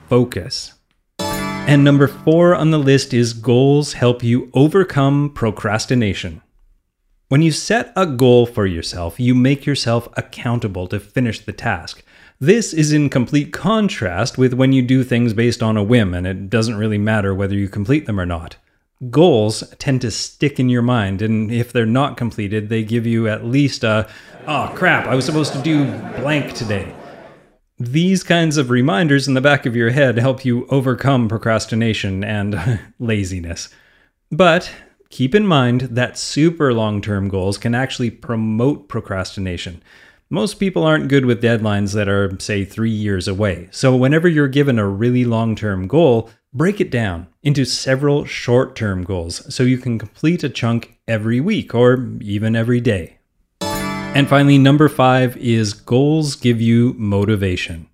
focus. 0.08 0.74
And 1.18 1.84
number 1.84 2.08
four 2.08 2.54
on 2.54 2.70
the 2.70 2.78
list 2.78 3.12
is 3.12 3.34
goals 3.34 3.92
help 3.92 4.22
you 4.22 4.50
overcome 4.54 5.30
procrastination. 5.34 6.42
When 7.28 7.42
you 7.42 7.52
set 7.52 7.92
a 7.96 8.06
goal 8.06 8.46
for 8.46 8.66
yourself, 8.66 9.20
you 9.20 9.34
make 9.34 9.66
yourself 9.66 10.08
accountable 10.16 10.86
to 10.88 10.98
finish 10.98 11.40
the 11.40 11.52
task. 11.52 12.02
This 12.40 12.74
is 12.74 12.92
in 12.92 13.08
complete 13.08 13.52
contrast 13.52 14.36
with 14.36 14.54
when 14.54 14.72
you 14.72 14.82
do 14.82 15.04
things 15.04 15.32
based 15.32 15.62
on 15.62 15.76
a 15.76 15.84
whim 15.84 16.14
and 16.14 16.26
it 16.26 16.50
doesn't 16.50 16.76
really 16.76 16.98
matter 16.98 17.34
whether 17.34 17.54
you 17.54 17.68
complete 17.68 18.06
them 18.06 18.18
or 18.18 18.26
not 18.26 18.56
goals 19.10 19.64
tend 19.78 20.00
to 20.00 20.10
stick 20.10 20.60
in 20.60 20.68
your 20.68 20.82
mind 20.82 21.22
and 21.22 21.50
if 21.50 21.72
they're 21.72 21.84
not 21.84 22.16
completed 22.16 22.68
they 22.68 22.84
give 22.84 23.06
you 23.06 23.28
at 23.28 23.44
least 23.44 23.82
a 23.82 24.08
oh 24.46 24.72
crap 24.76 25.06
i 25.06 25.14
was 25.14 25.24
supposed 25.24 25.52
to 25.52 25.62
do 25.62 25.84
blank 26.20 26.52
today. 26.54 26.94
These 27.78 28.22
kinds 28.22 28.58
of 28.58 28.70
reminders 28.70 29.26
in 29.26 29.34
the 29.34 29.40
back 29.40 29.66
of 29.66 29.74
your 29.74 29.90
head 29.90 30.16
help 30.16 30.44
you 30.44 30.66
overcome 30.66 31.28
procrastination 31.28 32.22
and 32.22 32.78
laziness. 33.00 33.68
But 34.30 34.70
keep 35.10 35.34
in 35.34 35.46
mind 35.46 35.80
that 35.82 36.16
super 36.16 36.72
long-term 36.72 37.28
goals 37.28 37.58
can 37.58 37.74
actually 37.74 38.10
promote 38.10 38.88
procrastination. 38.88 39.82
Most 40.30 40.60
people 40.60 40.84
aren't 40.84 41.08
good 41.08 41.26
with 41.26 41.42
deadlines 41.42 41.92
that 41.94 42.08
are, 42.08 42.38
say, 42.38 42.64
three 42.64 42.90
years 42.90 43.26
away. 43.26 43.68
So, 43.72 43.96
whenever 43.96 44.28
you're 44.28 44.48
given 44.48 44.78
a 44.78 44.86
really 44.86 45.24
long 45.24 45.56
term 45.56 45.88
goal, 45.88 46.30
break 46.52 46.80
it 46.80 46.90
down 46.90 47.26
into 47.42 47.64
several 47.64 48.24
short 48.24 48.76
term 48.76 49.04
goals 49.04 49.54
so 49.54 49.62
you 49.62 49.78
can 49.78 49.98
complete 49.98 50.44
a 50.44 50.48
chunk 50.48 50.98
every 51.08 51.40
week 51.40 51.74
or 51.74 52.08
even 52.20 52.54
every 52.54 52.80
day. 52.80 53.18
And 53.60 54.28
finally, 54.28 54.58
number 54.58 54.88
five 54.88 55.36
is 55.38 55.72
goals 55.72 56.36
give 56.36 56.60
you 56.60 56.94
motivation. 56.98 57.88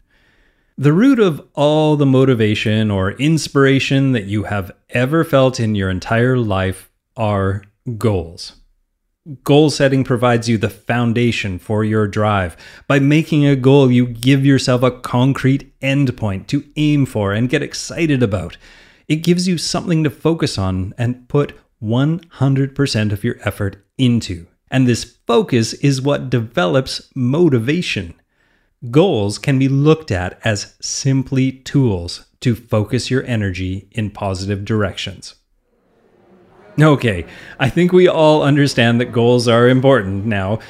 The 0.77 0.93
root 0.93 1.19
of 1.19 1.45
all 1.55 1.97
the 1.97 2.07
motivation 2.07 2.91
or 2.91 3.13
inspiration 3.13 4.13
that 4.13 4.25
you 4.25 4.45
have 4.45 4.73
ever 4.91 5.25
felt 5.25 5.59
in 5.59 5.75
your 5.75 5.91
entire 5.91 6.37
life 6.37 6.91
are 7.17 7.63
goals. 7.97 8.58
Goal 9.45 9.69
setting 9.69 10.05
provides 10.05 10.49
you 10.49 10.57
the 10.57 10.71
foundation 10.71 11.59
for 11.59 11.85
your 11.85 12.09
drive. 12.09 12.57
By 12.87 12.99
making 12.99 13.45
a 13.45 13.57
goal, 13.57 13.91
you 13.91 14.07
give 14.07 14.47
yourself 14.47 14.83
a 14.83 14.91
concrete 14.91 15.79
endpoint 15.81 16.47
to 16.47 16.65
aim 16.77 17.05
for 17.05 17.35
and 17.35 17.51
get 17.51 17.63
excited 17.63 18.23
about. 18.23 18.57
It 19.07 19.17
gives 19.17 19.47
you 19.47 19.59
something 19.59 20.03
to 20.05 20.09
focus 20.09 20.57
on 20.57 20.95
and 20.97 21.29
put 21.29 21.53
100% 21.83 23.13
of 23.13 23.23
your 23.23 23.37
effort 23.45 23.85
into. 23.99 24.47
And 24.71 24.89
this 24.89 25.05
focus 25.27 25.75
is 25.75 26.01
what 26.01 26.31
develops 26.31 27.11
motivation. 27.15 28.15
Goals 28.91 29.37
can 29.37 29.59
be 29.59 29.69
looked 29.69 30.11
at 30.11 30.41
as 30.43 30.75
simply 30.81 31.53
tools 31.53 32.25
to 32.41 32.55
focus 32.55 33.11
your 33.11 33.25
energy 33.25 33.89
in 33.91 34.11
positive 34.11 34.65
directions. 34.65 35.35
Okay, 36.81 37.27
I 37.59 37.69
think 37.69 37.93
we 37.93 38.07
all 38.07 38.43
understand 38.43 39.01
that 39.01 39.07
goals 39.07 39.49
are 39.49 39.69
important 39.69 40.27
now. 40.27 40.61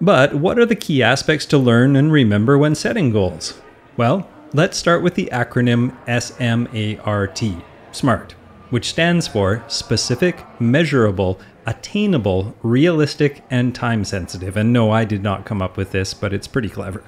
But 0.00 0.34
what 0.34 0.58
are 0.58 0.64
the 0.64 0.74
key 0.74 1.02
aspects 1.02 1.44
to 1.46 1.58
learn 1.58 1.94
and 1.94 2.10
remember 2.10 2.56
when 2.56 2.74
setting 2.74 3.10
goals? 3.10 3.60
Well, 3.98 4.26
let's 4.54 4.78
start 4.78 5.02
with 5.02 5.14
the 5.14 5.28
acronym 5.30 5.94
SMART, 6.08 7.62
SMART, 7.92 8.32
which 8.70 8.88
stands 8.88 9.28
for 9.28 9.62
specific, 9.68 10.42
measurable, 10.58 11.38
attainable, 11.66 12.56
realistic, 12.62 13.44
and 13.50 13.74
time 13.74 14.04
sensitive. 14.04 14.56
And 14.56 14.72
no, 14.72 14.90
I 14.90 15.04
did 15.04 15.22
not 15.22 15.44
come 15.44 15.60
up 15.60 15.76
with 15.76 15.92
this, 15.92 16.14
but 16.14 16.32
it's 16.32 16.48
pretty 16.48 16.70
clever. 16.70 17.04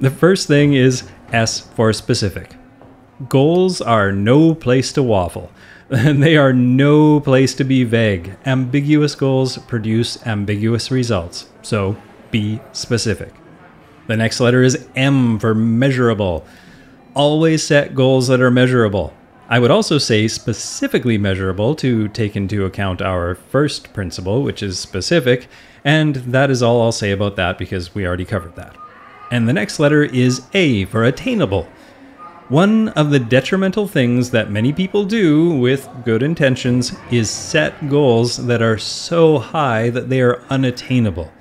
The 0.00 0.10
first 0.10 0.48
thing 0.48 0.74
is 0.74 1.08
S 1.32 1.60
for 1.60 1.92
specific. 1.92 2.56
Goals 3.28 3.80
are 3.80 4.10
no 4.10 4.56
place 4.56 4.92
to 4.94 5.04
waffle. 5.04 5.52
they 6.04 6.36
are 6.36 6.52
no 6.52 7.20
place 7.20 7.54
to 7.54 7.62
be 7.62 7.84
vague. 7.84 8.36
Ambiguous 8.44 9.14
goals 9.14 9.58
produce 9.58 10.20
ambiguous 10.26 10.90
results. 10.90 11.46
So 11.62 11.96
be 12.32 12.58
specific. 12.72 13.32
The 14.08 14.16
next 14.16 14.40
letter 14.40 14.64
is 14.64 14.88
M 14.96 15.38
for 15.38 15.54
measurable. 15.54 16.44
Always 17.14 17.64
set 17.64 17.94
goals 17.94 18.26
that 18.26 18.40
are 18.40 18.50
measurable. 18.50 19.14
I 19.48 19.60
would 19.60 19.70
also 19.70 19.98
say 19.98 20.26
specifically 20.26 21.16
measurable 21.16 21.76
to 21.76 22.08
take 22.08 22.34
into 22.34 22.64
account 22.64 23.00
our 23.00 23.36
first 23.36 23.92
principle, 23.92 24.42
which 24.42 24.64
is 24.64 24.80
specific, 24.80 25.46
and 25.84 26.16
that 26.16 26.50
is 26.50 26.60
all 26.60 26.82
I'll 26.82 26.90
say 26.90 27.12
about 27.12 27.36
that 27.36 27.56
because 27.56 27.94
we 27.94 28.04
already 28.04 28.24
covered 28.24 28.56
that. 28.56 28.74
And 29.30 29.48
the 29.48 29.52
next 29.52 29.78
letter 29.78 30.02
is 30.02 30.42
A 30.54 30.86
for 30.86 31.04
attainable. 31.04 31.68
One 32.50 32.90
of 32.90 33.08
the 33.08 33.18
detrimental 33.18 33.88
things 33.88 34.30
that 34.32 34.50
many 34.50 34.70
people 34.70 35.06
do 35.06 35.48
with 35.48 35.88
good 36.04 36.22
intentions 36.22 36.94
is 37.10 37.30
set 37.30 37.88
goals 37.88 38.36
that 38.36 38.60
are 38.60 38.76
so 38.76 39.38
high 39.38 39.88
that 39.88 40.10
they 40.10 40.20
are 40.20 40.42
unattainable. 40.50 41.32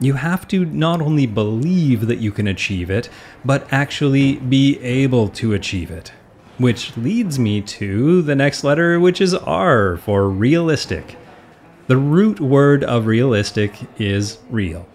You 0.00 0.12
have 0.12 0.46
to 0.48 0.66
not 0.66 1.00
only 1.00 1.24
believe 1.24 2.08
that 2.08 2.18
you 2.18 2.30
can 2.30 2.46
achieve 2.46 2.90
it, 2.90 3.08
but 3.42 3.66
actually 3.72 4.34
be 4.34 4.78
able 4.80 5.30
to 5.30 5.54
achieve 5.54 5.90
it. 5.90 6.12
Which 6.58 6.94
leads 6.98 7.38
me 7.38 7.62
to 7.62 8.20
the 8.20 8.34
next 8.34 8.64
letter, 8.64 9.00
which 9.00 9.22
is 9.22 9.32
R 9.32 9.96
for 9.96 10.28
realistic. 10.28 11.16
The 11.86 11.96
root 11.96 12.38
word 12.38 12.84
of 12.84 13.06
realistic 13.06 13.78
is 13.98 14.40
real. 14.50 14.86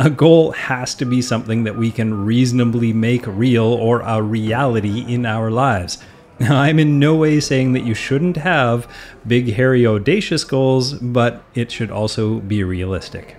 A 0.00 0.10
goal 0.10 0.52
has 0.52 0.94
to 0.94 1.04
be 1.04 1.20
something 1.20 1.64
that 1.64 1.76
we 1.76 1.90
can 1.90 2.24
reasonably 2.24 2.92
make 2.92 3.26
real 3.26 3.64
or 3.64 4.00
a 4.00 4.22
reality 4.22 5.04
in 5.12 5.26
our 5.26 5.50
lives. 5.50 5.98
Now, 6.38 6.60
I'm 6.60 6.78
in 6.78 7.00
no 7.00 7.16
way 7.16 7.40
saying 7.40 7.72
that 7.72 7.82
you 7.82 7.94
shouldn't 7.94 8.36
have 8.36 8.88
big, 9.26 9.54
hairy, 9.54 9.84
audacious 9.84 10.44
goals, 10.44 10.92
but 10.94 11.42
it 11.56 11.72
should 11.72 11.90
also 11.90 12.38
be 12.38 12.62
realistic. 12.62 13.34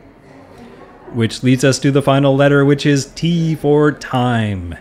Which 1.13 1.43
leads 1.43 1.63
us 1.63 1.79
to 1.79 1.91
the 1.91 2.01
final 2.01 2.35
letter, 2.35 2.65
which 2.65 2.85
is 2.85 3.05
T 3.05 3.55
for 3.55 3.93
time. 3.93 4.75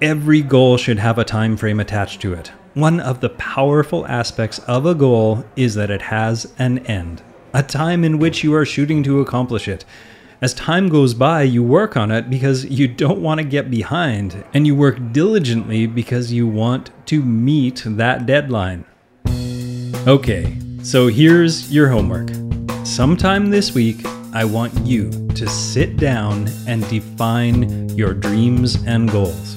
Every 0.00 0.42
goal 0.42 0.76
should 0.76 0.98
have 0.98 1.18
a 1.18 1.24
time 1.24 1.56
frame 1.56 1.78
attached 1.78 2.20
to 2.22 2.34
it. 2.34 2.48
One 2.74 2.98
of 2.98 3.20
the 3.20 3.28
powerful 3.28 4.04
aspects 4.08 4.58
of 4.60 4.86
a 4.86 4.94
goal 4.96 5.44
is 5.54 5.76
that 5.76 5.90
it 5.90 6.02
has 6.02 6.52
an 6.58 6.78
end, 6.80 7.22
a 7.54 7.62
time 7.62 8.02
in 8.02 8.18
which 8.18 8.42
you 8.42 8.52
are 8.54 8.66
shooting 8.66 9.04
to 9.04 9.20
accomplish 9.20 9.68
it. 9.68 9.84
As 10.42 10.54
time 10.54 10.88
goes 10.88 11.14
by, 11.14 11.44
you 11.44 11.62
work 11.62 11.96
on 11.96 12.10
it 12.10 12.28
because 12.28 12.64
you 12.64 12.88
don't 12.88 13.22
want 13.22 13.38
to 13.38 13.46
get 13.46 13.70
behind, 13.70 14.44
and 14.52 14.66
you 14.66 14.74
work 14.74 14.98
diligently 15.12 15.86
because 15.86 16.32
you 16.32 16.48
want 16.48 16.90
to 17.06 17.22
meet 17.22 17.84
that 17.86 18.26
deadline. 18.26 18.84
Okay, 20.08 20.58
so 20.82 21.06
here's 21.06 21.72
your 21.72 21.88
homework. 21.88 22.30
Sometime 22.84 23.50
this 23.50 23.72
week, 23.72 24.04
I 24.32 24.44
want 24.44 24.76
you 24.84 25.12
to 25.36 25.46
sit 25.46 25.96
down 25.96 26.50
and 26.66 26.88
define 26.88 27.88
your 27.90 28.12
dreams 28.12 28.82
and 28.84 29.08
goals. 29.12 29.54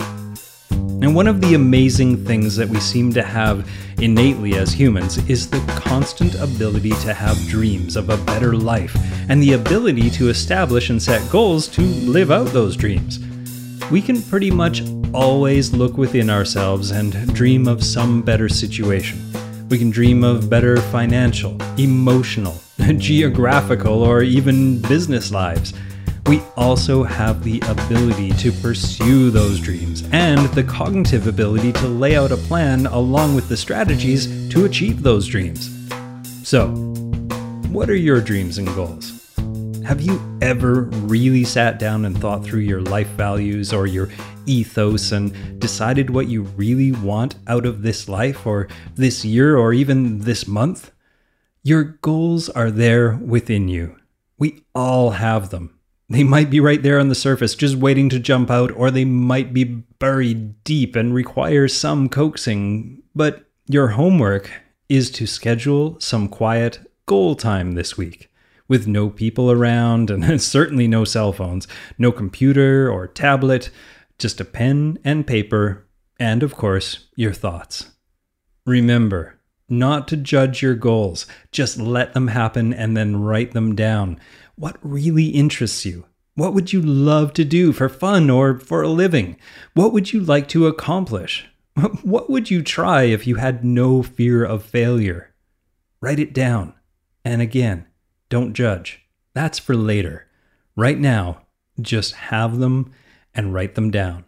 And 1.01 1.13
one 1.13 1.27
of 1.27 1.41
the 1.41 1.55
amazing 1.55 2.25
things 2.25 2.55
that 2.55 2.69
we 2.69 2.79
seem 2.79 3.11
to 3.13 3.21
have 3.21 3.69
innately 4.01 4.55
as 4.55 4.71
humans 4.71 5.17
is 5.29 5.49
the 5.49 5.59
constant 5.77 6.35
ability 6.35 6.91
to 7.01 7.13
have 7.13 7.37
dreams 7.47 7.97
of 7.97 8.09
a 8.09 8.17
better 8.17 8.55
life 8.55 8.95
and 9.29 9.43
the 9.43 9.53
ability 9.53 10.09
to 10.11 10.29
establish 10.29 10.89
and 10.89 11.01
set 11.01 11.29
goals 11.29 11.67
to 11.67 11.81
live 11.81 12.31
out 12.31 12.47
those 12.47 12.77
dreams. 12.77 13.19
We 13.91 14.01
can 14.01 14.21
pretty 14.21 14.49
much 14.49 14.83
always 15.13 15.73
look 15.73 15.97
within 15.97 16.29
ourselves 16.29 16.91
and 16.91 17.33
dream 17.33 17.67
of 17.67 17.83
some 17.83 18.21
better 18.21 18.47
situation. 18.47 19.19
We 19.69 19.77
can 19.77 19.91
dream 19.91 20.23
of 20.23 20.49
better 20.49 20.77
financial, 20.77 21.57
emotional, 21.77 22.61
geographical, 22.97 24.01
or 24.01 24.23
even 24.23 24.81
business 24.81 25.29
lives 25.29 25.73
we 26.27 26.41
also 26.57 27.03
have 27.03 27.43
the 27.43 27.61
ability 27.67 28.31
to 28.31 28.51
pursue 28.51 29.29
those 29.29 29.59
dreams 29.59 30.03
and 30.11 30.39
the 30.53 30.63
cognitive 30.63 31.27
ability 31.27 31.71
to 31.73 31.87
lay 31.87 32.15
out 32.15 32.31
a 32.31 32.37
plan 32.37 32.87
along 32.87 33.35
with 33.35 33.47
the 33.47 33.57
strategies 33.57 34.49
to 34.49 34.65
achieve 34.65 35.03
those 35.03 35.27
dreams. 35.27 35.69
So, 36.43 36.69
what 37.69 37.91
are 37.91 37.95
your 37.95 38.21
dreams 38.21 38.57
and 38.57 38.67
goals? 38.69 39.15
Have 39.85 40.01
you 40.01 40.19
ever 40.41 40.83
really 41.05 41.43
sat 41.43 41.77
down 41.77 42.05
and 42.05 42.17
thought 42.17 42.43
through 42.43 42.61
your 42.61 42.81
life 42.81 43.09
values 43.09 43.71
or 43.71 43.85
your 43.85 44.09
ethos 44.47 45.11
and 45.11 45.59
decided 45.59 46.09
what 46.09 46.27
you 46.27 46.41
really 46.41 46.91
want 46.91 47.35
out 47.45 47.67
of 47.67 47.83
this 47.83 48.09
life 48.09 48.47
or 48.47 48.67
this 48.95 49.23
year 49.23 49.57
or 49.57 49.73
even 49.73 50.19
this 50.21 50.47
month? 50.47 50.91
Your 51.61 51.83
goals 51.83 52.49
are 52.49 52.71
there 52.71 53.15
within 53.17 53.67
you. 53.67 53.97
We 54.39 54.63
all 54.73 55.11
have 55.11 55.51
them. 55.51 55.74
They 56.09 56.23
might 56.23 56.49
be 56.49 56.59
right 56.59 56.81
there 56.83 56.99
on 56.99 57.09
the 57.09 57.15
surface, 57.15 57.55
just 57.55 57.75
waiting 57.75 58.09
to 58.09 58.19
jump 58.19 58.51
out, 58.51 58.71
or 58.71 58.91
they 58.91 59.05
might 59.05 59.53
be 59.53 59.63
buried 59.63 60.63
deep 60.63 60.95
and 60.95 61.13
require 61.13 61.67
some 61.67 62.09
coaxing. 62.09 63.01
But 63.15 63.45
your 63.67 63.89
homework 63.89 64.51
is 64.87 65.09
to 65.11 65.25
schedule 65.25 65.99
some 65.99 66.27
quiet 66.27 66.79
goal 67.07 67.35
time 67.35 67.71
this 67.71 67.97
week 67.97 68.29
with 68.67 68.87
no 68.87 69.09
people 69.09 69.51
around 69.51 70.09
and 70.09 70.41
certainly 70.41 70.87
no 70.87 71.05
cell 71.05 71.33
phones, 71.33 71.67
no 71.97 72.11
computer 72.11 72.91
or 72.91 73.07
tablet, 73.07 73.69
just 74.19 74.39
a 74.39 74.45
pen 74.45 74.99
and 75.03 75.27
paper, 75.27 75.87
and 76.19 76.43
of 76.43 76.55
course, 76.55 77.07
your 77.15 77.33
thoughts. 77.33 77.91
Remember, 78.65 79.34
not 79.67 80.07
to 80.09 80.17
judge 80.17 80.61
your 80.61 80.75
goals, 80.75 81.25
just 81.51 81.77
let 81.77 82.13
them 82.13 82.27
happen 82.27 82.73
and 82.73 82.95
then 82.95 83.21
write 83.21 83.53
them 83.53 83.75
down. 83.75 84.19
What 84.55 84.77
really 84.81 85.27
interests 85.27 85.85
you? 85.85 86.05
What 86.35 86.53
would 86.53 86.73
you 86.73 86.81
love 86.81 87.33
to 87.33 87.45
do 87.45 87.71
for 87.71 87.87
fun 87.87 88.29
or 88.29 88.59
for 88.59 88.81
a 88.81 88.89
living? 88.89 89.37
What 89.73 89.93
would 89.93 90.13
you 90.13 90.19
like 90.19 90.47
to 90.49 90.67
accomplish? 90.67 91.47
What 92.03 92.29
would 92.29 92.49
you 92.49 92.61
try 92.61 93.03
if 93.03 93.27
you 93.27 93.35
had 93.35 93.65
no 93.65 94.01
fear 94.01 94.45
of 94.45 94.63
failure? 94.63 95.33
Write 95.99 96.19
it 96.19 96.33
down. 96.33 96.73
And 97.25 97.41
again, 97.41 97.87
don't 98.29 98.53
judge. 98.53 99.01
That's 99.33 99.59
for 99.59 99.75
later. 99.75 100.27
Right 100.77 100.97
now, 100.97 101.41
just 101.81 102.15
have 102.15 102.59
them 102.59 102.93
and 103.33 103.53
write 103.53 103.75
them 103.75 103.91
down. 103.91 104.23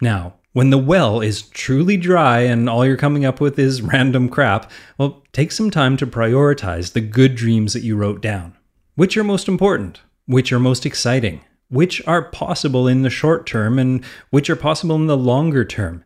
Now, 0.00 0.34
when 0.52 0.70
the 0.70 0.78
well 0.78 1.20
is 1.20 1.42
truly 1.42 1.96
dry 1.96 2.40
and 2.40 2.68
all 2.68 2.84
you're 2.84 2.96
coming 2.96 3.24
up 3.24 3.40
with 3.40 3.58
is 3.58 3.82
random 3.82 4.28
crap, 4.28 4.70
well, 4.98 5.22
take 5.32 5.52
some 5.52 5.70
time 5.70 5.96
to 5.96 6.06
prioritize 6.06 6.92
the 6.92 7.00
good 7.00 7.34
dreams 7.34 7.72
that 7.72 7.84
you 7.84 7.96
wrote 7.96 8.20
down. 8.20 8.56
Which 8.96 9.16
are 9.16 9.24
most 9.24 9.48
important? 9.48 10.00
Which 10.26 10.52
are 10.52 10.58
most 10.58 10.84
exciting? 10.84 11.42
Which 11.68 12.04
are 12.06 12.22
possible 12.22 12.88
in 12.88 13.02
the 13.02 13.10
short 13.10 13.46
term 13.46 13.78
and 13.78 14.04
which 14.30 14.50
are 14.50 14.56
possible 14.56 14.96
in 14.96 15.06
the 15.06 15.16
longer 15.16 15.64
term? 15.64 16.04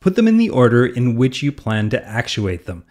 Put 0.00 0.16
them 0.16 0.28
in 0.28 0.38
the 0.38 0.50
order 0.50 0.84
in 0.84 1.14
which 1.14 1.42
you 1.42 1.52
plan 1.52 1.88
to 1.90 2.04
actuate 2.06 2.66
them. 2.66 2.84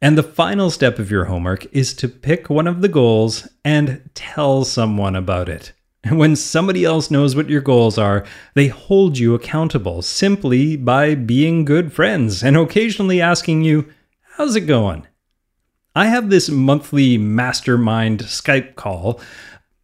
And 0.00 0.16
the 0.16 0.22
final 0.22 0.70
step 0.70 0.98
of 0.98 1.10
your 1.10 1.24
homework 1.24 1.66
is 1.74 1.94
to 1.94 2.08
pick 2.08 2.48
one 2.48 2.66
of 2.66 2.80
the 2.80 2.88
goals 2.88 3.48
and 3.64 4.08
tell 4.14 4.64
someone 4.64 5.16
about 5.16 5.48
it. 5.48 5.72
And 6.10 6.18
when 6.18 6.36
somebody 6.36 6.84
else 6.84 7.10
knows 7.10 7.34
what 7.34 7.48
your 7.48 7.62
goals 7.62 7.96
are, 7.96 8.26
they 8.52 8.68
hold 8.68 9.16
you 9.16 9.34
accountable 9.34 10.02
simply 10.02 10.76
by 10.76 11.14
being 11.14 11.64
good 11.64 11.94
friends 11.94 12.42
and 12.44 12.58
occasionally 12.58 13.22
asking 13.22 13.62
you, 13.62 13.90
How's 14.36 14.54
it 14.54 14.62
going? 14.62 15.06
I 15.96 16.06
have 16.06 16.28
this 16.28 16.50
monthly 16.50 17.16
mastermind 17.16 18.24
Skype 18.24 18.74
call. 18.74 19.20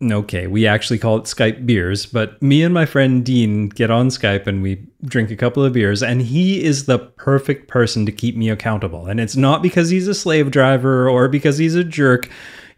Okay, 0.03 0.47
we 0.47 0.67
actually 0.67 0.99
call 0.99 1.19
it 1.19 1.25
Skype 1.25 1.65
beers, 1.65 2.05
but 2.05 2.41
me 2.43 2.63
and 2.63 2.75
my 2.75 2.85
friend 2.85 3.25
Dean 3.25 3.69
get 3.69 3.91
on 3.91 4.09
Skype 4.09 4.47
and 4.47 4.63
we 4.63 4.87
drink 5.05 5.31
a 5.31 5.37
couple 5.37 5.63
of 5.63 5.73
beers, 5.73 6.03
and 6.03 6.23
he 6.23 6.65
is 6.65 6.87
the 6.87 6.99
perfect 6.99 7.69
person 7.69 8.07
to 8.07 8.13
keep 8.13 8.37
me 8.37 8.49
accountable. 8.49 9.07
And 9.07 9.21
it's 9.21 9.37
not 9.37 9.63
because 9.63 9.89
he's 9.91 10.09
a 10.09 10.15
slave 10.15 10.51
driver 10.51 11.09
or 11.09 11.29
because 11.29 11.59
he's 11.59 11.77
a 11.77 11.85
jerk. 11.85 12.29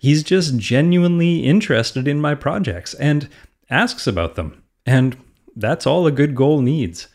He's 0.02 0.24
just 0.24 0.56
genuinely 0.56 1.44
interested 1.44 2.08
in 2.08 2.20
my 2.20 2.34
projects 2.34 2.92
and 2.94 3.28
asks 3.70 4.08
about 4.08 4.34
them. 4.34 4.60
And 4.84 5.16
that's 5.54 5.86
all 5.86 6.08
a 6.08 6.10
good 6.10 6.34
goal 6.34 6.60
needs. 6.60 7.06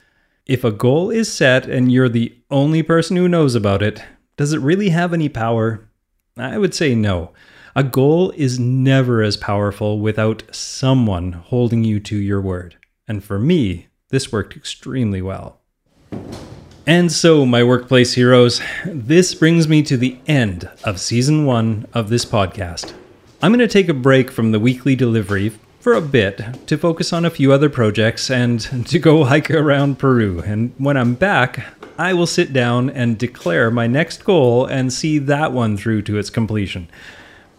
If 0.45 0.63
a 0.63 0.71
goal 0.71 1.10
is 1.10 1.30
set 1.30 1.65
and 1.65 1.91
you're 1.91 2.08
the 2.08 2.34
only 2.50 2.82
person 2.84 3.17
who 3.17 3.28
knows 3.28 3.56
about 3.56 3.82
it, 3.84 4.02
does 4.38 4.54
it 4.54 4.62
really 4.62 4.88
have 4.88 5.13
any 5.13 5.28
power? 5.28 5.89
I 6.38 6.58
would 6.58 6.73
say 6.73 6.95
no. 6.95 7.34
A 7.76 7.84
goal 7.84 8.32
is 8.38 8.58
never 8.58 9.21
as 9.21 9.36
powerful 9.36 10.00
without 10.00 10.43
someone 10.56 11.34
holding 11.34 11.84
you 11.84 12.00
to 12.00 12.15
your 12.15 12.39
word. 12.39 12.78
And 13.06 13.21
for 13.21 13.38
me, 13.38 13.88
this 14.12 14.32
worked 14.32 14.56
extremely 14.56 15.21
well. 15.21 15.60
And 16.88 17.12
so, 17.12 17.45
my 17.45 17.65
workplace 17.65 18.13
heroes, 18.13 18.62
this 18.86 19.36
brings 19.36 19.67
me 19.67 19.84
to 19.84 19.97
the 19.97 20.17
end 20.26 20.69
of 20.86 21.02
season 21.02 21.45
one 21.45 21.86
of 21.93 22.08
this 22.08 22.23
podcast. 22.23 22.93
I'm 23.41 23.52
going 23.52 23.60
to 23.60 23.67
take 23.67 23.89
a 23.89 23.93
break 23.93 24.32
from 24.32 24.54
the 24.54 24.60
weekly 24.62 24.95
delivery 24.95 25.52
for 25.82 25.91
a 25.91 26.00
bit 26.00 26.39
to 26.65 26.78
focus 26.78 27.12
on 27.12 27.26
a 27.26 27.30
few 27.30 27.52
other 27.52 27.69
projects 27.69 28.32
and 28.32 28.62
to 28.88 29.00
go 29.00 29.26
hike 29.26 29.52
around 29.52 30.00
Peru. 30.00 30.39
And 30.39 30.73
when 30.78 30.95
I'm 30.95 31.15
back, 31.15 31.65
I 31.97 32.13
will 32.13 32.26
sit 32.26 32.54
down 32.54 32.89
and 32.89 33.17
declare 33.17 33.69
my 33.69 33.88
next 33.88 34.23
goal 34.23 34.65
and 34.65 34.93
see 34.93 35.17
that 35.19 35.52
one 35.52 35.76
through 35.76 36.04
to 36.04 36.17
its 36.17 36.30
completion. 36.30 36.88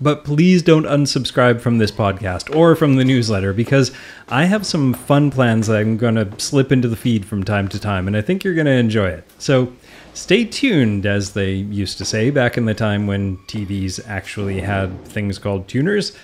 But 0.01 0.25
please 0.25 0.63
don't 0.63 0.85
unsubscribe 0.85 1.61
from 1.61 1.79
this 1.79 1.91
podcast 1.91 2.55
or 2.55 2.77
from 2.77 2.97
the 2.97 3.05
newsletter 3.05 3.53
because 3.53 3.91
I 4.29 4.45
have 4.45 4.65
some 4.65 4.95
fun 4.95 5.31
plans 5.33 5.67
that 5.67 5.79
I'm 5.79 5.97
going 5.97 6.15
to 6.15 6.41
slip 6.41 6.71
into 6.71 6.87
the 6.87 6.97
feed 6.97 7.27
from 7.27 7.43
time 7.43 7.67
to 7.69 7.81
time, 7.81 8.07
and 8.07 8.17
I 8.17 8.23
think 8.23 8.45
you're 8.45 8.55
going 8.55 8.67
to 8.67 8.73
enjoy 8.73 9.09
it. 9.09 9.25
So 9.39 9.73
stay 10.15 10.45
tuned, 10.45 11.05
as 11.05 11.33
they 11.33 11.53
used 11.53 11.99
to 11.99 12.05
say 12.05 12.31
back 12.31 12.57
in 12.57 12.67
the 12.67 12.75
time 12.75 13.09
when 13.09 13.39
TVs 13.49 14.07
actually 14.09 14.61
had 14.61 15.05
things 15.05 15.39
called 15.39 15.67
tuners. 15.67 16.17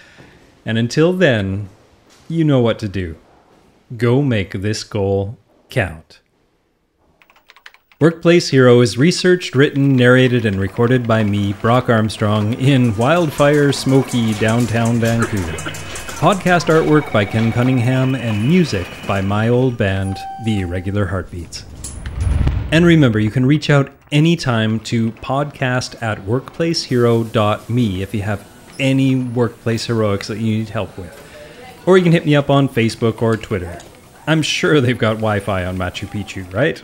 And 0.65 0.79
until 0.79 1.13
then, 1.13 1.69
you 2.29 2.45
know 2.45 2.61
what 2.61 2.79
to 2.79 2.89
do. 2.89 3.17
Go 3.97 4.23
make 4.23 4.53
this 4.53 4.85
goal 4.85 5.37
count. 5.69 6.21
Workplace 8.01 8.49
Hero 8.49 8.81
is 8.81 8.99
researched, 8.99 9.55
written, 9.55 9.95
narrated, 9.95 10.45
and 10.47 10.59
recorded 10.61 11.07
by 11.07 11.23
me, 11.23 11.53
Brock 11.53 11.89
Armstrong, 11.89 12.55
in 12.55 12.95
wildfire 12.97 13.71
smoky 13.73 14.35
downtown 14.35 14.97
Vancouver. 14.97 15.53
Podcast 16.19 16.67
artwork 16.67 17.13
by 17.13 17.25
Ken 17.25 17.53
Cunningham 17.53 18.17
and 18.17 18.49
music 18.49 18.89
by 19.07 19.21
my 19.21 19.47
old 19.49 19.79
band, 19.79 20.17
The 20.45 20.63
Irregular 20.63 21.07
Heartbeats. 21.07 21.65
And 22.73 22.85
remember, 22.85 23.21
you 23.21 23.31
can 23.31 23.47
reach 23.47 23.71
out 23.71 23.93
anytime 24.11 24.81
to 24.81 25.13
podcast 25.13 26.03
at 26.03 26.19
workplacehero.me 26.23 28.03
if 28.03 28.13
you 28.13 28.23
have 28.23 28.45
any 28.81 29.15
workplace 29.15 29.87
heroics 29.87 30.27
that 30.27 30.39
you 30.39 30.59
need 30.59 30.71
help 30.71 30.99
with. 30.99 31.21
Or 31.87 31.97
you 31.97 32.03
can 32.03 32.13
hit 32.13 32.27
me 32.27 32.35
up 32.35 32.51
on 32.51 32.69
Facebook 32.69 33.23
or 33.23 33.37
Twitter. 33.37 33.79
I'm 34.27 34.43
sure 34.43 34.81
they've 34.81 34.99
got 34.99 35.19
Wi 35.19 35.39
Fi 35.39 35.65
on 35.65 35.77
Machu 35.77 36.09
Picchu, 36.09 36.53
right? 36.53 36.83